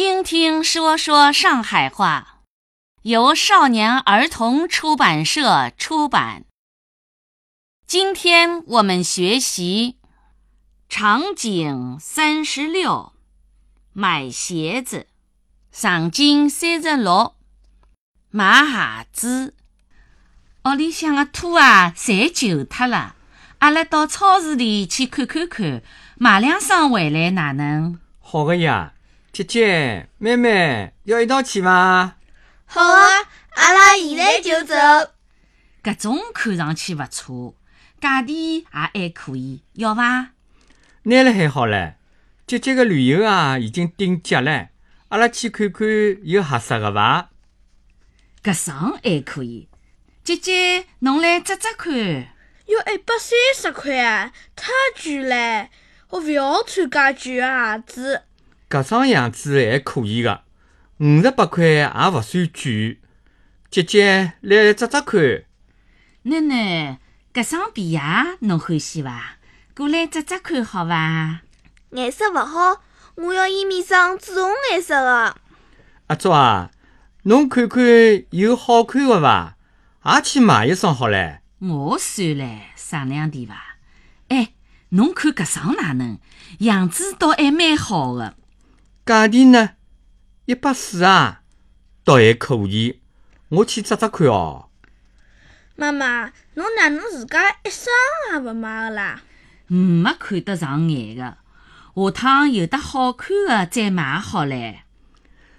[0.00, 2.42] 听听说说上海话，
[3.02, 6.44] 由少年儿童出版社出版。
[7.84, 9.96] 今天我们学习
[10.88, 13.12] 场景三十六，
[13.92, 15.08] 买鞋子。
[15.72, 17.34] 场景三十六，
[18.30, 19.54] 买鞋子。
[20.66, 23.16] 屋里向的拖啊，侪旧脱了。
[23.58, 25.82] 阿拉到超市里去看看看，
[26.14, 27.98] 买两双回来哪能？
[28.20, 28.92] 好个呀，
[29.38, 32.16] 姐姐、妹妹要一道去伐？
[32.66, 33.06] 好啊，
[33.54, 34.74] 阿拉现在就走。
[35.80, 37.54] 搿种看上去勿错，
[38.00, 40.30] 价钿也还可以，要伐？
[41.04, 41.94] 拿了还好唻。
[42.48, 44.70] 姐姐个旅游啊，已经订脚了，
[45.10, 45.86] 阿拉去看看
[46.24, 47.30] 有合适个伐？
[48.42, 49.68] 搿双还可以，
[50.24, 51.94] 姐姐侬来指指看。
[51.94, 55.68] 要一百三十块啊，太贵了！
[56.08, 58.22] 我勿要穿介贵个鞋子。
[58.68, 60.42] 搿双样子还可以个，
[60.98, 62.98] 五十八块也勿算贵。
[63.70, 65.18] 姐姐来扎扎看。
[65.20, 65.44] 囡
[66.24, 66.98] 囡，
[67.32, 68.00] 搿双皮鞋
[68.40, 69.38] 侬欢喜伐？
[69.74, 71.40] 过来扎扎看好伐？
[71.92, 72.82] 颜色勿好，
[73.14, 75.36] 我要伊面上紫红颜色个。
[76.08, 76.70] 阿祖啊，
[77.22, 77.82] 侬看看
[78.30, 79.56] 有好看个伐？
[80.04, 81.38] 也去买一双好唻。
[81.60, 83.78] 我算唻，商量点伐？
[84.28, 84.52] 哎，
[84.90, 86.18] 侬看搿双哪能？
[86.58, 88.34] 样子倒还蛮好的。
[89.08, 89.70] 价钿呢？
[90.44, 91.40] 一百四啊，
[92.04, 93.00] 倒还可以。
[93.48, 94.68] 我去指指看哦。
[95.76, 97.86] 妈妈，侬哪能自家一双
[98.34, 99.22] 也勿买个啦？
[99.68, 101.22] 没看得上眼个，
[101.94, 104.80] 下趟有得好看的再买好唻。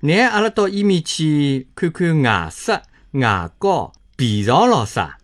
[0.00, 5.16] 拿阿拉到伊面去看看牙刷、牙膏、皮草咾啥。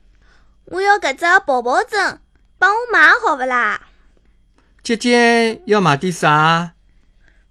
[0.65, 2.19] 我要搿只泡泡枕，
[2.59, 3.83] 帮我买好勿啦？
[4.83, 6.73] 姐姐要买点啥？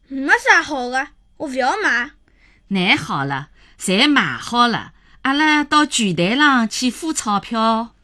[0.07, 2.11] 没啥好的，我勿要买。
[2.67, 7.94] 难好了，侪买好了，阿拉到柜台上去付钞票。